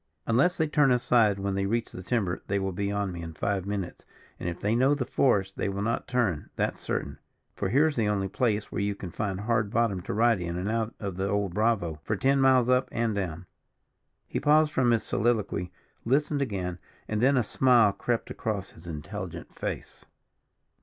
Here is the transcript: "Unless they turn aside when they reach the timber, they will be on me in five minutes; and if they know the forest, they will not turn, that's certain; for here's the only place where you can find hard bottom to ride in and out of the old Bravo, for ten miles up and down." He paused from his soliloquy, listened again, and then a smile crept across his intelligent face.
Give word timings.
"Unless 0.25 0.57
they 0.57 0.65
turn 0.65 0.89
aside 0.91 1.37
when 1.37 1.53
they 1.53 1.67
reach 1.67 1.91
the 1.91 2.01
timber, 2.01 2.41
they 2.47 2.57
will 2.57 2.71
be 2.71 2.91
on 2.91 3.11
me 3.11 3.21
in 3.21 3.35
five 3.35 3.67
minutes; 3.67 4.03
and 4.39 4.49
if 4.49 4.59
they 4.59 4.73
know 4.73 4.95
the 4.95 5.05
forest, 5.05 5.57
they 5.57 5.69
will 5.69 5.83
not 5.83 6.07
turn, 6.07 6.49
that's 6.55 6.81
certain; 6.81 7.19
for 7.53 7.69
here's 7.69 7.95
the 7.97 8.07
only 8.07 8.27
place 8.27 8.71
where 8.71 8.81
you 8.81 8.95
can 8.95 9.11
find 9.11 9.41
hard 9.41 9.69
bottom 9.69 10.01
to 10.01 10.11
ride 10.15 10.41
in 10.41 10.57
and 10.57 10.71
out 10.71 10.95
of 10.99 11.17
the 11.17 11.29
old 11.29 11.53
Bravo, 11.53 11.99
for 12.03 12.15
ten 12.15 12.41
miles 12.41 12.67
up 12.67 12.89
and 12.91 13.13
down." 13.13 13.45
He 14.27 14.39
paused 14.39 14.71
from 14.71 14.89
his 14.89 15.03
soliloquy, 15.03 15.71
listened 16.03 16.41
again, 16.41 16.79
and 17.07 17.21
then 17.21 17.37
a 17.37 17.43
smile 17.43 17.93
crept 17.93 18.31
across 18.31 18.71
his 18.71 18.87
intelligent 18.87 19.53
face. 19.53 20.03